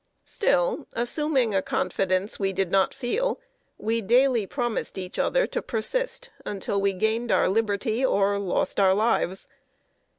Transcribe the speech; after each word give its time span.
Still, 0.25 0.87
assuming 0.93 1.53
a 1.53 1.61
confidence 1.61 2.39
we 2.39 2.53
did 2.53 2.71
not 2.71 2.91
feel, 2.91 3.39
we 3.77 4.01
daily 4.01 4.47
promised 4.47 4.97
each 4.97 5.19
other 5.19 5.45
to 5.45 5.61
persist 5.61 6.31
until 6.43 6.81
we 6.81 6.91
gained 6.93 7.31
our 7.31 7.47
liberty 7.47 8.03
or 8.03 8.39
lost 8.39 8.79
our 8.79 8.95
lives. 8.95 9.47